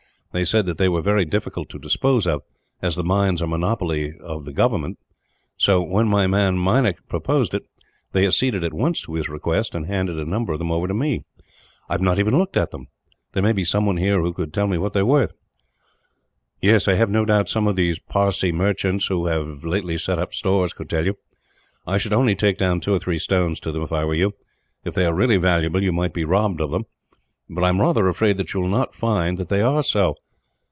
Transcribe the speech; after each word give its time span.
They 0.33 0.45
said 0.45 0.65
that 0.67 0.77
they 0.77 0.87
were 0.87 1.01
very 1.01 1.25
difficult 1.25 1.67
to 1.71 1.77
dispose 1.77 2.25
of, 2.25 2.41
as 2.81 2.95
the 2.95 3.03
mines 3.03 3.41
are 3.41 3.47
monopolies 3.47 4.15
of 4.21 4.47
government 4.53 4.97
so, 5.57 5.81
when 5.83 6.07
my 6.07 6.25
man 6.25 6.55
Meinik 6.57 7.05
proposed 7.09 7.53
it, 7.53 7.63
they 8.13 8.25
acceded 8.25 8.63
at 8.63 8.71
once 8.73 9.01
to 9.01 9.15
his 9.15 9.27
request, 9.27 9.75
and 9.75 9.87
handed 9.87 10.17
a 10.17 10.23
number 10.23 10.53
of 10.53 10.59
them 10.59 10.71
over 10.71 10.87
to 10.87 10.93
me. 10.93 11.25
"I 11.89 11.95
have 11.95 12.01
not 12.01 12.17
even 12.17 12.37
looked 12.37 12.55
at 12.55 12.71
them. 12.71 12.87
There 13.33 13.43
may 13.43 13.51
be 13.51 13.65
someone, 13.65 13.97
here, 13.97 14.21
who 14.21 14.31
could 14.31 14.53
tell 14.53 14.67
me 14.67 14.77
what 14.77 14.93
they 14.93 15.01
are 15.01 15.05
worth." 15.05 15.33
"Yes, 16.61 16.87
I 16.87 16.93
have 16.93 17.09
no 17.09 17.25
doubt 17.25 17.49
some 17.49 17.67
of 17.67 17.75
those 17.75 17.99
Parsee 17.99 18.53
merchants, 18.53 19.07
who 19.07 19.25
have 19.25 19.65
lately 19.65 19.97
set 19.97 20.17
up 20.17 20.33
stores, 20.33 20.71
could 20.71 20.89
tell 20.89 21.03
you. 21.03 21.17
I 21.85 21.97
should 21.97 22.13
only 22.13 22.35
take 22.35 22.57
down 22.57 22.79
two 22.79 22.93
or 22.93 22.99
three 22.99 23.17
stones 23.19 23.59
to 23.59 23.73
them, 23.73 23.83
if 23.83 23.91
I 23.91 24.05
were 24.05 24.13
you. 24.15 24.35
If 24.85 24.93
they 24.93 25.03
are 25.05 25.13
really 25.13 25.35
valuable, 25.35 25.83
you 25.83 25.91
might 25.91 26.13
be 26.13 26.23
robbed 26.23 26.61
of 26.61 26.71
them; 26.71 26.85
but 27.53 27.65
I 27.65 27.69
am 27.69 27.81
rather 27.81 28.07
afraid 28.07 28.37
that 28.37 28.53
you 28.53 28.61
will 28.61 28.69
not 28.69 28.95
find 28.95 29.37
that 29.37 29.49
they 29.49 29.59
are 29.59 29.83
so. 29.83 30.15